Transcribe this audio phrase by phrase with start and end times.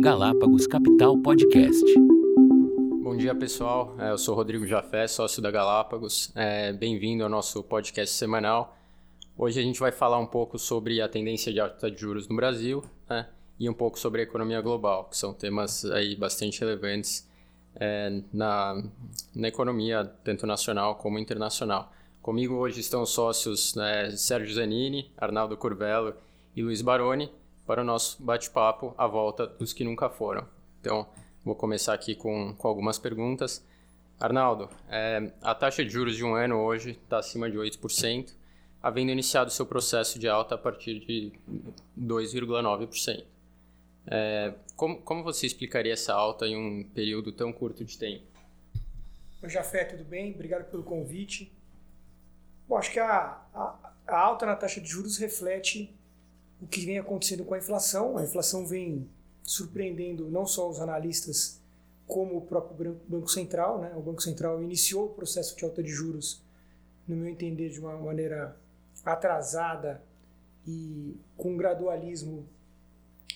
[0.00, 1.84] Galápagos Capital Podcast.
[3.02, 3.94] Bom dia, pessoal.
[3.98, 6.32] É, eu sou Rodrigo Jafé, sócio da Galápagos.
[6.34, 8.78] É, bem-vindo ao nosso podcast semanal.
[9.36, 12.34] Hoje a gente vai falar um pouco sobre a tendência de alta de juros no
[12.34, 13.28] Brasil né,
[13.58, 17.28] e um pouco sobre a economia global, que são temas aí bastante relevantes
[17.76, 18.82] é, na,
[19.34, 21.92] na economia, tanto nacional como internacional.
[22.22, 26.14] Comigo hoje estão os sócios né, Sérgio Zanini, Arnaldo Curvelo
[26.56, 27.30] e Luiz Baroni
[27.70, 30.44] para o nosso bate-papo à volta dos que nunca foram.
[30.80, 31.06] Então,
[31.44, 33.64] vou começar aqui com, com algumas perguntas.
[34.18, 38.34] Arnaldo, é, a taxa de juros de um ano hoje está acima de 8%,
[38.82, 41.32] havendo iniciado seu processo de alta a partir de
[41.96, 43.24] 2,9%.
[44.08, 48.24] É, como, como você explicaria essa alta em um período tão curto de tempo?
[49.40, 50.32] Oi, Jafé, tudo bem?
[50.32, 51.52] Obrigado pelo convite.
[52.66, 55.96] Bom, acho que a, a, a alta na taxa de juros reflete
[56.62, 58.16] o que vem acontecendo com a inflação.
[58.16, 59.08] A inflação vem
[59.42, 61.60] surpreendendo não só os analistas,
[62.06, 63.80] como o próprio Banco Central.
[63.80, 63.92] Né?
[63.96, 66.42] O Banco Central iniciou o processo de alta de juros,
[67.06, 68.56] no meu entender, de uma maneira
[69.04, 70.02] atrasada
[70.66, 72.46] e com um gradualismo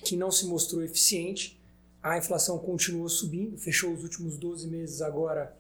[0.05, 1.61] que não se mostrou eficiente.
[2.03, 5.57] A inflação continuou subindo, fechou os últimos 12 meses agora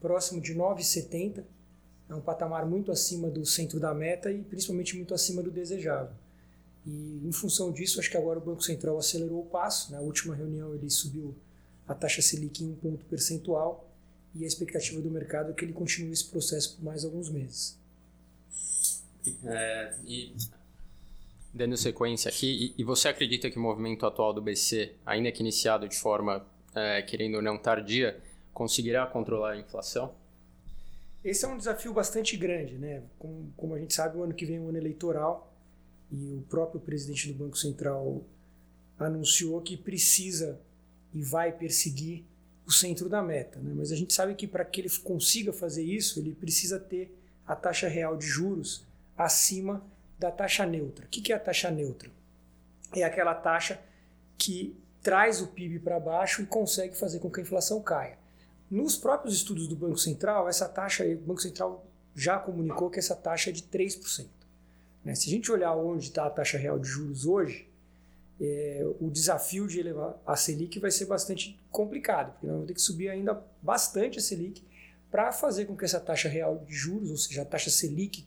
[0.00, 1.44] próximo de 9,70
[2.12, 6.14] é um patamar muito acima do centro da meta e principalmente muito acima do desejável.
[6.86, 9.92] E em função disso, acho que agora o Banco Central acelerou o passo.
[9.92, 11.34] Na última reunião ele subiu
[11.86, 13.88] a taxa Selic em um ponto percentual
[14.34, 17.78] e a expectativa do mercado é que ele continue esse processo por mais alguns meses.
[19.44, 20.34] É, e
[21.54, 25.40] dando sequência aqui, e, e, você acredita que o movimento atual do BC, ainda que
[25.40, 28.20] iniciado de forma, é, querendo ou não, tardia,
[28.52, 30.12] conseguirá controlar a inflação?
[31.22, 33.02] Esse é um desafio bastante grande, né?
[33.18, 35.51] Como, como a gente sabe, o ano que vem é um ano eleitoral
[36.12, 38.22] e o próprio presidente do Banco Central
[38.98, 40.60] anunciou que precisa
[41.12, 42.24] e vai perseguir
[42.66, 43.72] o centro da meta, né?
[43.74, 47.56] Mas a gente sabe que para que ele consiga fazer isso, ele precisa ter a
[47.56, 48.84] taxa real de juros
[49.16, 49.84] acima
[50.18, 51.06] da taxa neutra.
[51.06, 52.10] O que é a taxa neutra?
[52.94, 53.80] É aquela taxa
[54.36, 58.18] que traz o PIB para baixo e consegue fazer com que a inflação caia.
[58.70, 61.84] Nos próprios estudos do Banco Central, essa taxa, o Banco Central
[62.14, 64.26] já comunicou que essa taxa é de 3%.
[65.04, 65.14] Né?
[65.14, 67.68] Se a gente olhar onde está a taxa real de juros hoje,
[68.40, 72.74] é, o desafio de elevar a Selic vai ser bastante complicado, porque nós vamos ter
[72.74, 74.62] que subir ainda bastante a Selic
[75.10, 78.24] para fazer com que essa taxa real de juros, ou seja, a taxa Selic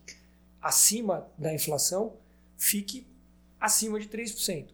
[0.62, 2.14] acima da inflação,
[2.56, 3.06] fique
[3.60, 4.64] acima de 3%.
[4.64, 4.72] O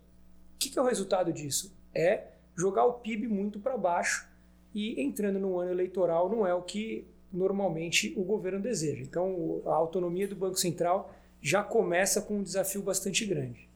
[0.59, 1.75] que, que é o resultado disso?
[1.95, 4.29] É jogar o PIB muito para baixo
[4.75, 9.03] e entrando no ano eleitoral não é o que normalmente o governo deseja.
[9.03, 13.69] Então, a autonomia do Banco Central já começa com um desafio bastante grande.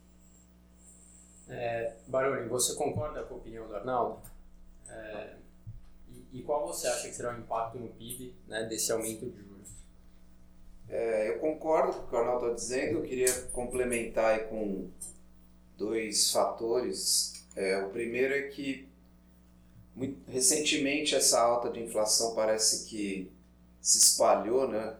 [1.48, 4.20] É, Baroni, você concorda com a opinião do Arnaldo?
[4.88, 5.34] É,
[6.08, 9.38] e, e, qual você acha que será o impacto no PIB né, desse aumento de
[9.42, 9.68] juros?
[10.88, 12.98] É, eu concordo com o que o Arnaldo está dizendo.
[12.98, 14.88] Eu queria complementar com
[15.76, 17.46] dois fatores.
[17.54, 18.88] É, o primeiro é que
[19.94, 23.30] muito, recentemente essa alta de inflação parece que
[23.80, 24.96] se espalhou, né?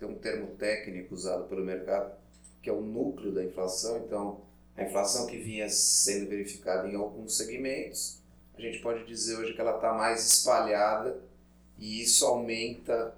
[0.00, 2.18] Tem um termo técnico usado pelo mercado
[2.62, 3.98] que é o núcleo da inflação.
[3.98, 4.40] Então,
[4.76, 8.18] a inflação que vinha sendo verificada em alguns segmentos,
[8.56, 11.22] a gente pode dizer hoje que ela está mais espalhada
[11.78, 13.14] e isso aumenta,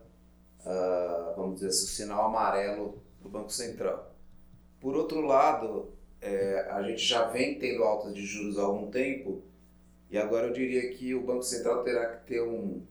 [0.61, 4.15] uh, vamos dizer assim, o sinal amarelo do Banco Central.
[4.81, 9.43] Por outro lado, é, a gente já vem tendo altas de juros há algum tempo
[10.11, 12.83] e agora eu diria que o Banco Central terá que ter um,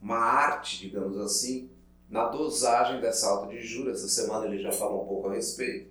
[0.00, 1.70] uma arte, digamos assim,
[2.10, 3.98] na dosagem dessa alta de juros.
[3.98, 5.90] Essa semana ele já falou um pouco a respeito,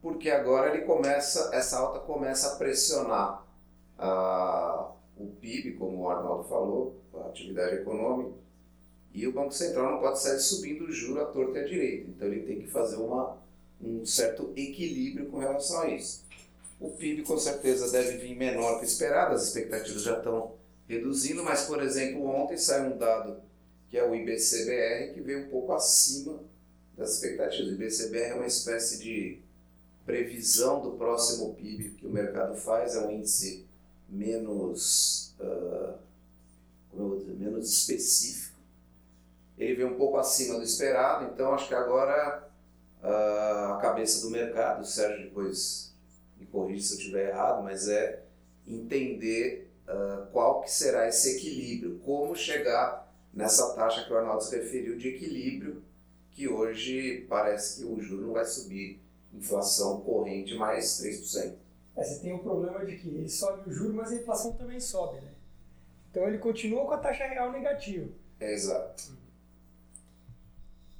[0.00, 3.44] porque agora ele começa, essa alta começa a pressionar
[3.98, 8.38] uh, o PIB, como o Arnaldo falou, a atividade econômica,
[9.12, 12.10] e o Banco Central não pode sair subindo o juro à torta e à direita.
[12.10, 13.36] Então ele tem que fazer uma,
[13.82, 16.24] um certo equilíbrio com relação a isso.
[16.78, 20.52] O PIB com certeza deve vir menor que esperado, as expectativas já estão
[20.88, 23.40] reduzindo, mas, por exemplo, ontem saiu um dado
[23.90, 26.40] que é o IBCBR, que veio um pouco acima
[26.96, 27.70] das expectativas.
[27.70, 29.38] O IBCBR é uma espécie de
[30.04, 33.66] previsão do próximo PIB que o mercado faz, é um índice
[34.08, 35.98] menos, uh,
[37.18, 38.58] dizer, menos específico.
[39.56, 42.48] Ele veio um pouco acima do esperado, então acho que agora
[43.02, 45.94] uh, a cabeça do mercado, o Sérgio depois
[46.38, 48.22] me corrija se eu estiver errado, mas é
[48.66, 54.56] entender uh, qual que será esse equilíbrio, como chegar nessa taxa que o Arnaldo se
[54.56, 55.82] referiu de equilíbrio,
[56.30, 59.00] que hoje parece que o juro não vai subir,
[59.32, 61.54] inflação corrente mais 3%.
[61.96, 64.78] É, você tem o problema de que ele sobe o juro, mas a inflação também
[64.78, 65.32] sobe, né?
[66.10, 68.08] Então ele continua com a taxa real negativa.
[68.40, 69.18] Exato.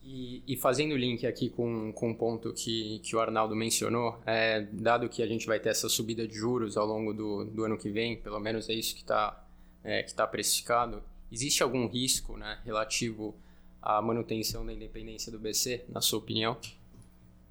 [0.02, 4.18] E, e, fazendo o link aqui com, com um ponto que, que o Arnaldo mencionou,
[4.24, 7.64] é, dado que a gente vai ter essa subida de juros ao longo do, do
[7.64, 9.44] ano que vem, pelo menos é isso que está
[9.84, 13.34] é, que tá precificado, existe algum risco né, relativo
[13.82, 16.56] à manutenção da independência do BC, na sua opinião?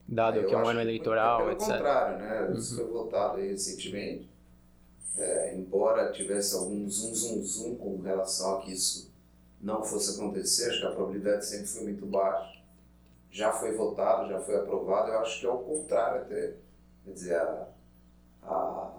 [0.08, 1.68] Dado Ah, que é um ano eleitoral, pelo etc.
[1.68, 2.42] contrário, né?
[2.44, 2.58] Uhum.
[2.58, 4.30] Isso foi votado recentemente.
[5.18, 9.12] É, embora tivesse algum zoom, zoom, zoom com relação a que isso
[9.60, 12.58] não fosse acontecer, acho que a probabilidade sempre foi muito baixa.
[13.32, 16.54] Já foi votado, já foi aprovado, eu acho que é o contrário até.
[17.04, 17.68] Quer dizer, a,
[18.44, 18.92] a,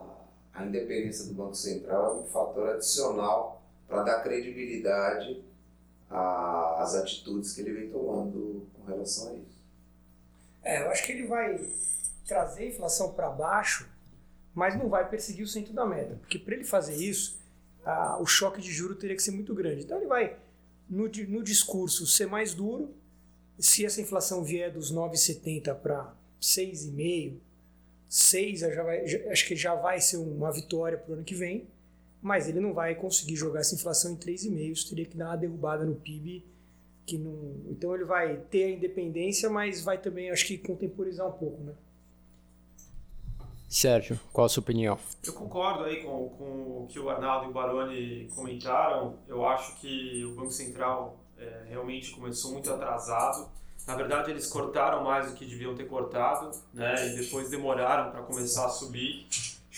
[0.54, 3.57] a independência do Banco Central é um fator adicional
[3.88, 5.42] para dar credibilidade
[6.10, 9.58] às atitudes que ele vem tomando com relação a isso.
[10.62, 11.58] É, eu acho que ele vai
[12.26, 13.88] trazer a inflação para baixo,
[14.54, 17.38] mas não vai perseguir o centro da meta, porque para ele fazer isso,
[17.84, 19.84] a- o choque de juro teria que ser muito grande.
[19.84, 20.36] Então ele vai,
[20.88, 22.94] no, no discurso, ser mais duro.
[23.58, 27.38] Se essa inflação vier dos 9,70 para 6,5,
[28.08, 31.34] 6 já vai, já- acho que já vai ser uma vitória para o ano que
[31.34, 31.66] vem,
[32.20, 35.36] mas ele não vai conseguir jogar essa inflação em 3,5, isso teria que dar uma
[35.36, 36.44] derrubada no PIB
[37.08, 37.54] que não.
[37.70, 41.72] Então ele vai ter a independência, mas vai também, acho que, contemporizar um pouco, né?
[43.68, 44.98] Sérgio, qual a sua opinião?
[45.24, 49.18] Eu concordo aí com, com o que o Arnaldo e o Baroni comentaram.
[49.26, 53.48] Eu acho que o Banco Central é, realmente começou muito atrasado.
[53.86, 56.94] Na verdade, eles cortaram mais do que deviam ter cortado, né?
[57.08, 59.26] E depois demoraram para começar a subir.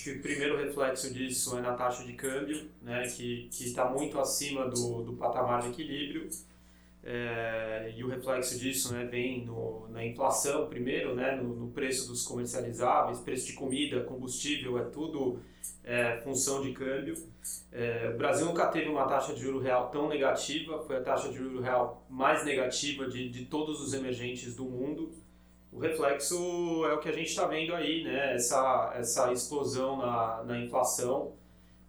[0.00, 3.06] Acho que o primeiro reflexo disso é na taxa de câmbio, né?
[3.06, 6.30] Que está muito acima do, do patamar de equilíbrio.
[7.04, 12.06] É, e o reflexo disso né, vem no, na inflação primeiro, né, no, no preço
[12.08, 15.38] dos comercializáveis, preço de comida, combustível, é tudo
[15.82, 17.14] é, função de câmbio.
[17.72, 21.28] É, o Brasil nunca teve uma taxa de juro real tão negativa, foi a taxa
[21.28, 25.10] de juro real mais negativa de, de todos os emergentes do mundo.
[25.72, 30.42] O reflexo é o que a gente está vendo aí, né, essa, essa explosão na,
[30.44, 31.32] na inflação.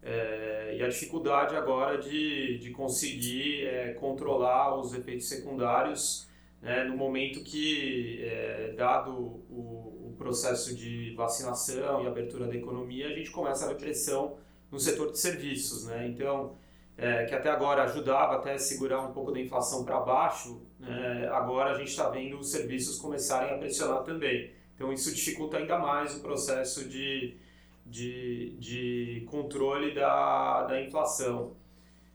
[0.03, 6.27] É, e a dificuldade agora de, de conseguir é, controlar os efeitos secundários
[6.61, 13.07] né, no momento que, é, dado o, o, processo de vacinação e abertura da economia,
[13.07, 14.37] a gente começa a ver pressão
[14.71, 15.87] no setor de serviços.
[15.87, 16.07] Né?
[16.07, 16.55] Então,
[17.01, 21.71] é, que até agora ajudava até segurar um pouco da inflação para baixo, né, agora
[21.71, 24.51] a gente está vendo os serviços começarem a pressionar também.
[24.75, 27.37] Então, isso dificulta ainda mais o processo de
[27.85, 31.53] de, de controle da, da inflação.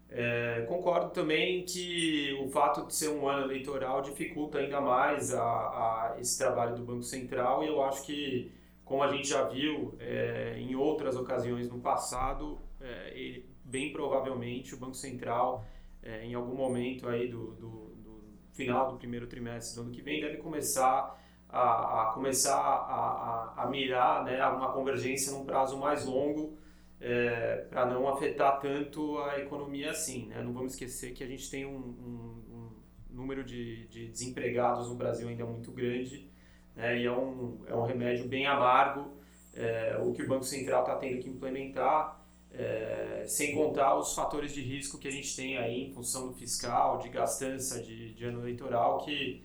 [0.09, 5.43] É, concordo também que o fato de ser um ano eleitoral dificulta ainda mais a,
[5.43, 8.53] a esse trabalho do Banco Central e eu acho que,
[8.85, 13.43] como a gente já viu é, em outras ocasiões no passado, é,
[13.77, 15.63] bem provavelmente o Banco Central,
[16.03, 18.23] é, em algum momento aí do, do, do,
[18.55, 21.15] final do primeiro trimestre do ano que vem, deve começar
[21.47, 26.57] a, a começar a, a, a, mirar né, uma convergência num prazo mais longo
[26.99, 30.29] é, para não afetar tanto a economia assim.
[30.29, 30.43] Né?
[30.43, 32.71] Não vamos esquecer que a gente tem um, um, um
[33.11, 36.31] número de, de, desempregados no Brasil ainda muito grande
[36.75, 36.99] né?
[36.99, 39.15] e é um, é um remédio bem amargo
[39.55, 42.26] é, o que o Banco Central está tendo que implementar.
[42.59, 46.33] É, sem contar os fatores de risco que a gente tem aí em função do
[46.33, 49.45] fiscal, de gastança de, de ano eleitoral, que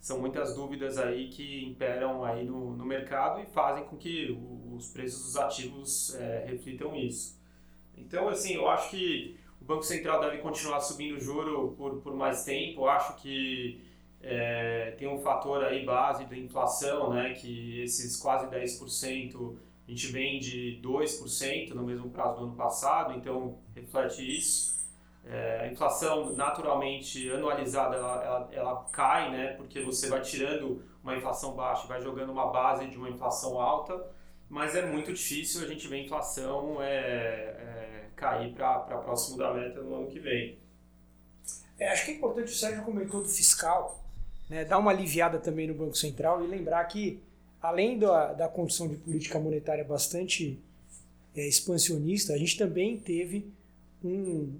[0.00, 4.36] são muitas dúvidas aí que imperam aí no, no mercado e fazem com que
[4.72, 7.40] os preços dos ativos é, reflitam isso.
[7.96, 12.16] Então, assim, eu acho que o Banco Central deve continuar subindo o juro por, por
[12.16, 12.80] mais tempo.
[12.80, 13.80] Eu acho que
[14.20, 20.06] é, tem um fator aí base da inflação, né, que esses quase 10% a gente
[20.08, 24.72] vem de 2% no mesmo prazo do ano passado, então reflete isso.
[25.24, 29.54] É, a inflação naturalmente anualizada ela, ela, ela, cai, né?
[29.54, 33.60] Porque você vai tirando uma inflação baixa e vai jogando uma base de uma inflação
[33.60, 34.04] alta,
[34.48, 39.54] mas é muito difícil a gente ver a inflação é, é, cair para próximo da
[39.54, 40.58] meta no ano que vem.
[41.78, 44.04] É, acho que é importante, o Sérgio comentou do fiscal,
[44.48, 44.64] né?
[44.64, 47.22] Dar uma aliviada também no Banco Central e lembrar que,
[47.62, 50.58] além da, da condição de política monetária bastante
[51.34, 53.46] é, expansionista, a gente também teve
[54.04, 54.58] um,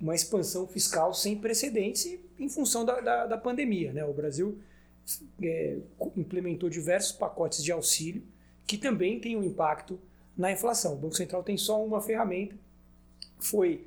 [0.00, 3.92] uma expansão fiscal sem precedentes em função da, da, da pandemia.
[3.92, 4.04] Né?
[4.04, 4.58] O Brasil
[5.40, 5.78] é,
[6.16, 8.22] implementou diversos pacotes de auxílio
[8.66, 9.98] que também tem um impacto
[10.36, 10.94] na inflação.
[10.94, 12.56] O Banco Central tem só uma ferramenta,
[13.38, 13.86] foi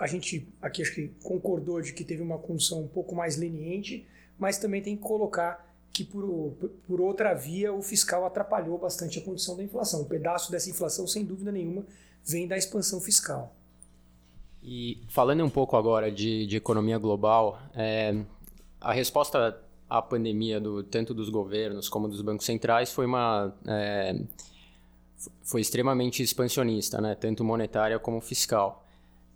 [0.00, 4.06] a gente aqui acho que concordou de que teve uma condição um pouco mais leniente,
[4.36, 6.52] mas também tem que colocar que por,
[6.88, 10.02] por outra via o fiscal atrapalhou bastante a condição da inflação.
[10.02, 11.86] Um pedaço dessa inflação, sem dúvida nenhuma,
[12.24, 13.54] vem da expansão fiscal.
[14.60, 18.12] E falando um pouco agora de, de economia global, é,
[18.80, 24.20] a resposta à pandemia, do, tanto dos governos como dos bancos centrais, foi uma é,
[25.42, 27.14] foi extremamente expansionista, né?
[27.14, 28.84] tanto monetária como fiscal.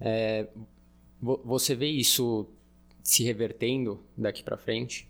[0.00, 0.48] É,
[1.22, 2.48] você vê isso
[3.00, 5.08] se revertendo daqui para frente?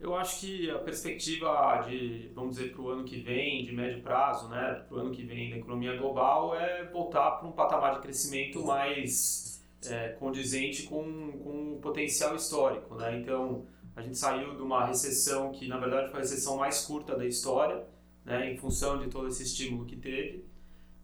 [0.00, 4.02] Eu acho que a perspectiva de, vamos dizer, para o ano que vem, de médio
[4.02, 7.94] prazo, né, para o ano que vem da economia global, é voltar para um patamar
[7.94, 12.94] de crescimento mais é, condizente com, com o potencial histórico.
[12.96, 13.18] Né?
[13.20, 17.16] Então, a gente saiu de uma recessão que, na verdade, foi a recessão mais curta
[17.16, 17.84] da história,
[18.24, 20.44] né, em função de todo esse estímulo que teve.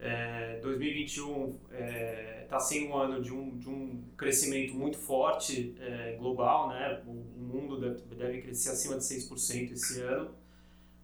[0.03, 5.75] É, 2021 está é, tá sendo um ano de um, de um crescimento muito forte
[5.79, 7.03] é, global, né?
[7.07, 10.31] o, o mundo deve, deve, crescer acima de 6% esse ano,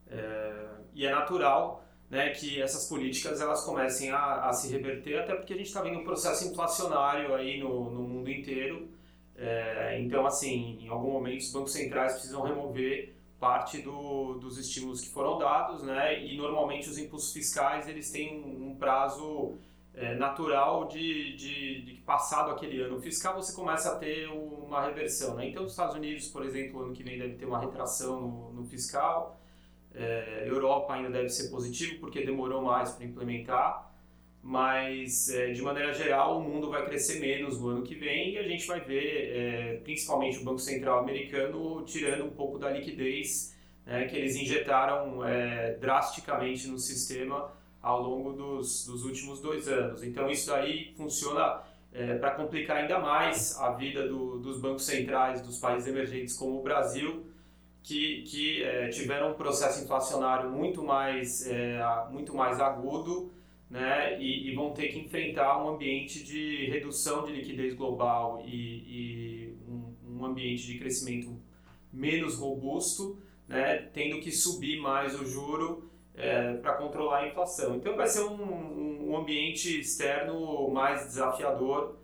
[0.09, 5.35] é, e é natural né, que essas políticas elas comecem a, a se reverter, até
[5.35, 8.89] porque a gente está vendo um processo inflacionário aí no, no mundo inteiro,
[9.37, 15.01] é, então assim, em algum momento os bancos centrais precisam remover parte do, dos estímulos
[15.01, 16.25] que foram dados, né?
[16.25, 19.55] E normalmente os impulsos fiscais eles têm um, prazo
[19.95, 25.35] é, natural de, de, de, passado aquele ano fiscal você começa a ter uma reversão,
[25.35, 25.49] né?
[25.49, 28.65] Então, os Estados Unidos, por exemplo, ano que vem deve ter uma retração no, no
[28.65, 29.39] fiscal.
[29.95, 33.87] É, Europa ainda deve ser positivo porque demorou mais para implementar
[34.47, 38.39] mas é, de maneira geral o mundo vai crescer menos no ano que vem e
[38.39, 43.57] a gente vai ver é, principalmente o Banco Central americano tirando um pouco da liquidez
[43.85, 47.51] né, que eles injetaram é, drasticamente no sistema
[47.83, 50.05] ao longo dos, dos últimos dois anos.
[50.05, 51.63] Então isso daí funciona
[51.93, 56.61] é, para complicar ainda mais a vida do, dos bancos centrais dos países emergentes como
[56.61, 57.27] o Brasil,
[57.83, 61.81] que, que é, tiveram um processo inflacionário muito mais, é,
[62.13, 63.35] muito mais agudo
[63.69, 68.55] né, e, e, vão ter que enfrentar um ambiente de redução de liquidez global e,
[68.55, 71.37] e um, um, ambiente de crescimento
[71.93, 73.19] menos robusto,
[73.49, 77.77] né, tendo que subir mais o juro é, para controlar a inflação.
[77.77, 81.99] Então vai ser um, um ambiente externo mais desafiador.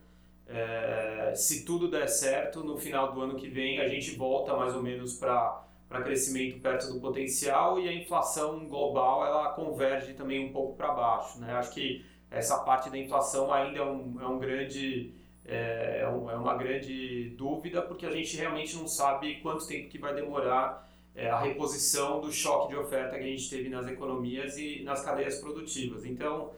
[0.47, 4.75] É, se tudo der certo, no final do ano que vem a gente volta mais
[4.75, 10.43] ou menos para para crescimento perto do potencial e a inflação global ela converge também
[10.43, 11.39] um pouco para baixo.
[11.39, 11.53] Né?
[11.53, 15.13] Acho que essa parte da inflação ainda é um, é um grande
[15.45, 19.99] é, é, é, uma grande dúvida porque a gente realmente não sabe quanto tempo que
[19.99, 24.57] vai demorar é, a reposição do choque de oferta que a gente teve nas economias
[24.57, 26.07] e nas cadeias produtivas.
[26.07, 26.51] Então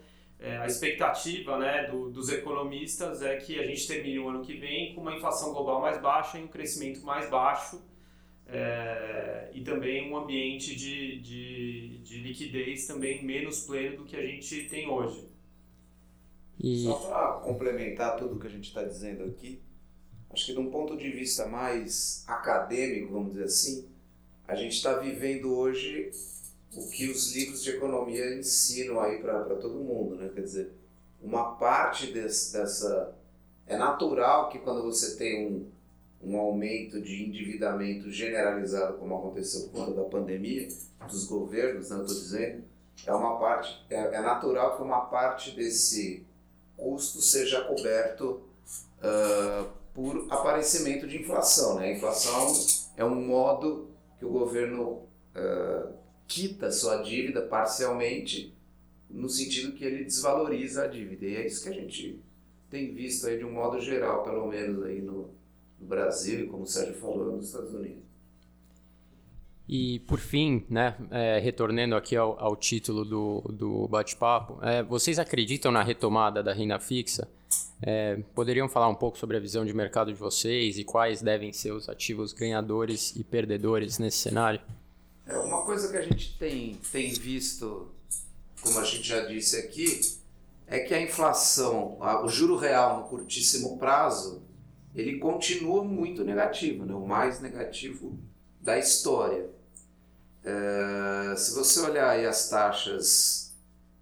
[0.61, 4.93] a expectativa né, do, dos economistas é que a gente termine o ano que vem
[4.93, 7.81] com uma inflação global mais baixa e um crescimento mais baixo
[8.47, 14.27] é, e também um ambiente de, de, de, liquidez também menos pleno do que a
[14.27, 15.27] gente tem hoje.
[16.61, 16.85] E...
[16.85, 19.61] Só para complementar tudo que a gente está dizendo aqui,
[20.31, 23.89] acho que de um ponto de vista mais acadêmico, vamos dizer assim,
[24.47, 26.11] a gente está vivendo hoje
[26.77, 30.31] o que os livros de economia ensinam aí para todo mundo, né?
[30.35, 30.73] Quer dizer,
[31.23, 33.17] uma parte desse, dessa...
[33.67, 35.71] É natural que quando você tem um,
[36.25, 40.69] um aumento de endividamento generalizado, como aconteceu por conta da pandemia,
[41.09, 42.65] dos governos, né, estou dizendo,
[43.07, 46.25] é uma parte, é, é, natural que uma parte desse
[46.77, 48.43] custo seja coberto
[49.01, 51.77] uh, por aparecimento de inflação.
[51.77, 51.89] Né?
[51.89, 52.53] A inflação
[52.97, 53.89] é um modo
[54.19, 55.03] que o governo
[55.35, 55.93] uh,
[56.27, 58.55] quita sua dívida parcialmente,
[59.11, 61.27] no sentido que ele desvaloriza a dívida.
[61.27, 62.21] E é isso que a gente
[62.71, 65.31] tem visto aí de um modo geral, pelo menos aí no,
[65.81, 68.05] no Brasil e, como o Sérgio falou, nos Estados Unidos.
[69.67, 75.19] E por fim, né, é, retornando aqui ao, ao, título do, do bate-papo, é, vocês
[75.19, 77.27] acreditam na retomada da renda fixa?
[77.81, 81.53] É, poderiam falar um pouco sobre a visão de mercado de vocês e quais devem
[81.53, 84.61] ser os ativos ganhadores e perdedores nesse cenário?
[85.27, 87.91] É uma coisa que a gente tem, tem visto,
[88.61, 90.19] como a gente já disse aqui,
[90.67, 94.43] é que a inflação, o juro real no curtíssimo prazo,
[94.95, 96.95] ele continua muito negativo, né?
[96.95, 98.19] o mais negativo
[98.61, 99.51] da história.
[100.45, 103.53] É, se você olhar as taxas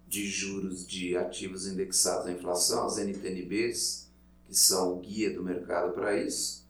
[0.07, 4.07] de juros de ativos indexados à inflação, as NTNBs,
[4.45, 6.63] que são o guia do mercado para isso,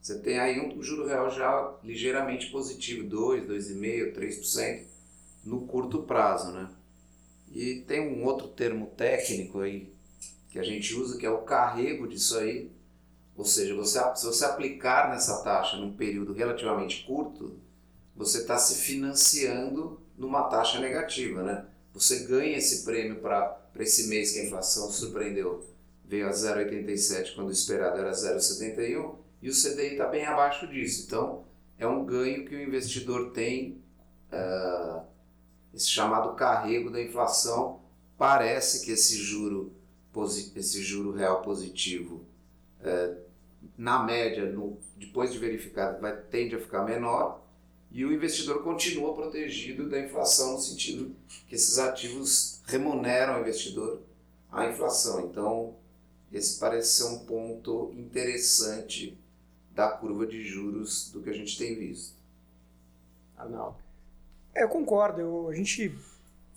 [0.00, 4.84] você tem aí um juro real já ligeiramente positivo, 2, 2,5%, 3%
[5.44, 6.52] no curto prazo.
[6.52, 6.70] Né?
[7.50, 9.92] E tem um outro termo técnico aí
[10.50, 12.70] que a gente usa, que é o carrego disso aí,
[13.36, 17.58] ou seja, você, se você aplicar nessa taxa num período relativamente curto,
[18.14, 21.66] você está se financiando numa taxa negativa, né?
[21.92, 25.66] Você ganha esse prêmio para esse mês que a inflação surpreendeu,
[26.04, 31.04] veio a 0,87 quando o esperado era 0,71 e o CDI está bem abaixo disso.
[31.06, 31.44] Então,
[31.78, 33.82] é um ganho que o investidor tem,
[34.32, 35.02] uh,
[35.72, 37.80] esse chamado carrego da inflação.
[38.16, 39.72] Parece que esse juro,
[40.54, 42.24] esse juro real positivo,
[42.80, 43.23] uh,
[43.76, 47.42] na média, no, depois de verificado, vai, tende a ficar menor
[47.90, 51.14] e o investidor continua protegido da inflação no sentido
[51.48, 54.02] que esses ativos remuneram o investidor
[54.50, 55.26] a inflação.
[55.26, 55.74] Então,
[56.32, 59.16] esse parece ser um ponto interessante
[59.72, 62.14] da curva de juros do que a gente tem visto.
[63.36, 63.76] Arnaldo.
[64.54, 65.20] É, eu concordo.
[65.20, 65.96] Eu, a gente,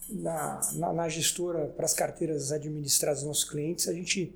[0.09, 4.33] na, na, na gestora, para as carteiras administradas dos nossos clientes, a gente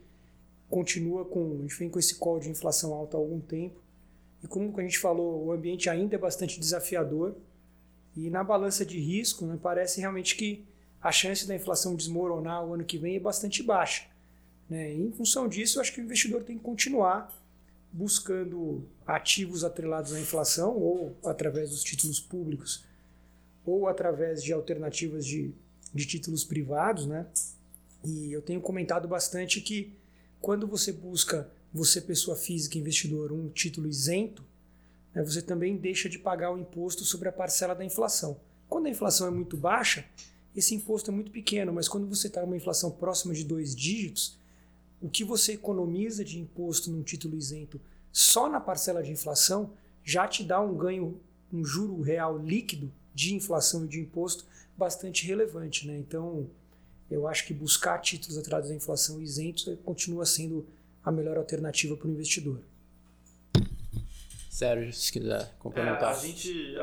[0.72, 3.80] continua com, vem com esse call de inflação alta há algum tempo.
[4.42, 7.36] E como a gente falou, o ambiente ainda é bastante desafiador.
[8.16, 10.66] E na balança de risco, né, parece realmente que
[11.02, 14.06] a chance da inflação desmoronar o ano que vem é bastante baixa.
[14.70, 14.94] Né?
[14.94, 17.38] E em função disso, eu acho que o investidor tem que continuar
[17.92, 22.86] buscando ativos atrelados à inflação, ou através dos títulos públicos,
[23.66, 25.54] ou através de alternativas de,
[25.94, 27.06] de títulos privados.
[27.06, 27.26] Né?
[28.06, 29.94] E eu tenho comentado bastante que
[30.42, 34.44] quando você busca, você pessoa física, investidor, um título isento,
[35.14, 38.40] né, você também deixa de pagar o imposto sobre a parcela da inflação.
[38.68, 40.06] Quando a inflação é muito baixa,
[40.56, 44.38] esse imposto é muito pequeno, mas quando você está numa inflação próxima de dois dígitos,
[45.02, 47.80] o que você economiza de imposto num título isento
[48.12, 49.72] só na parcela de inflação
[50.04, 51.20] já te dá um ganho,
[51.54, 54.46] um juro real líquido de inflação e de imposto
[54.78, 55.88] bastante relevante.
[55.88, 55.98] Né?
[55.98, 56.50] Então,
[57.12, 60.66] eu acho que buscar títulos atrás da inflação isentos continua sendo
[61.04, 62.62] a melhor alternativa para o investidor.
[64.50, 66.04] Sérgio, se quiser complementar.
[66.04, 66.76] É, a gente,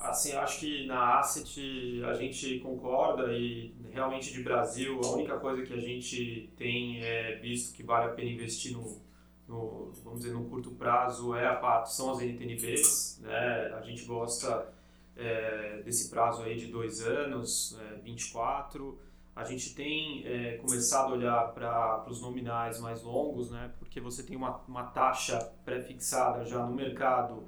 [0.00, 5.62] assim, acho que na Asset a gente concorda e realmente de Brasil a única coisa
[5.62, 9.00] que a gente tem é visto que vale a pena investir no,
[9.48, 13.72] no vamos dizer, no curto prazo é a, são as NTNBs, né?
[13.74, 14.72] A gente gosta
[15.16, 18.96] é, desse prazo aí de dois anos, é, 24
[19.36, 24.22] a gente tem é, começado a olhar para os nominais mais longos, né, porque você
[24.22, 27.42] tem uma, uma taxa pré-fixada já no mercado,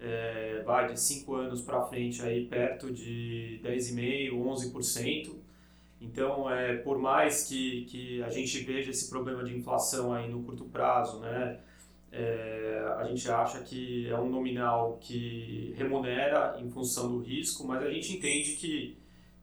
[0.00, 5.36] é, vai de 5 anos para frente aí perto de 10,5%, 11%.
[6.00, 10.42] Então, é, por mais que, que a gente veja esse problema de inflação aí no
[10.42, 11.60] curto prazo, né,
[12.12, 17.82] é, a gente acha que é um nominal que remunera em função do risco, mas
[17.82, 18.96] a gente entende que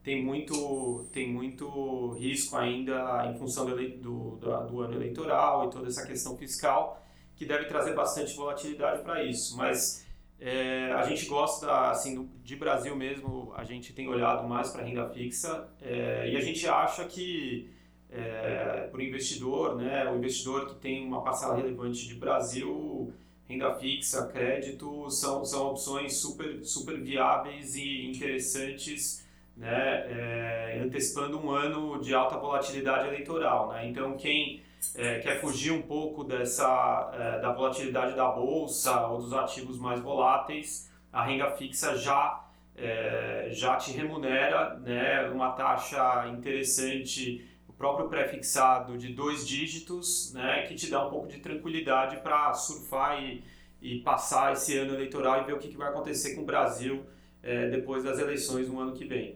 [0.04, 5.88] tem muito, tem muito risco ainda em função do, do, do, ano eleitoral e toda
[5.88, 7.02] essa questão fiscal,
[7.36, 9.56] que deve trazer bastante volatilidade para isso.
[9.56, 10.06] Mas
[10.38, 15.10] é, a gente gosta, assim, de Brasil mesmo, a gente tem olhado mais para renda
[15.10, 17.72] fixa é, e a gente acha que
[18.10, 23.14] é, para o investidor, né, o investidor que tem uma parcela relevante de Brasil,
[23.48, 29.24] renda fixa, crédito, são, são opções super, super viáveis e interessantes
[29.56, 33.70] né, é, antecipando um ano de alta volatilidade eleitoral.
[33.70, 33.88] Né?
[33.88, 34.62] Então, quem
[34.96, 40.00] é, quer fugir um pouco dessa, é, da volatilidade da bolsa ou dos ativos mais
[40.02, 42.44] voláteis, a renda fixa já,
[42.76, 50.64] é, já te remunera né, uma taxa interessante, o próprio pré-fixado de dois dígitos, né,
[50.64, 53.44] que te dá um pouco de tranquilidade para surfar e,
[53.82, 57.06] e passar esse ano eleitoral e ver o que, que vai acontecer com o Brasil
[57.44, 59.36] é, depois das eleições no ano que vem.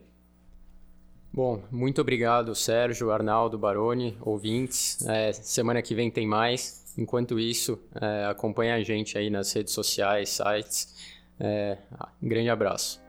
[1.31, 5.05] Bom, muito obrigado, Sérgio, Arnaldo, Baroni, ouvintes.
[5.07, 6.83] É, semana que vem tem mais.
[6.97, 10.95] Enquanto isso, é, acompanhe a gente aí nas redes sociais, sites.
[11.39, 11.77] É,
[12.23, 12.99] um grande abraço.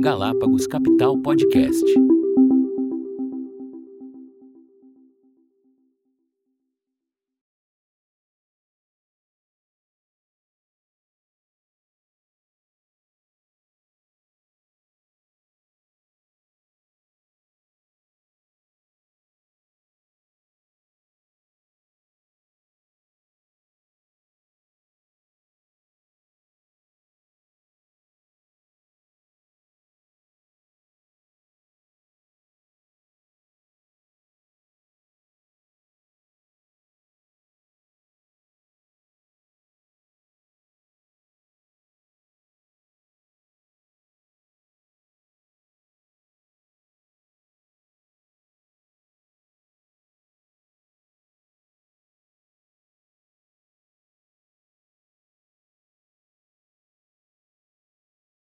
[0.00, 2.03] Galápagos Capital Podcast.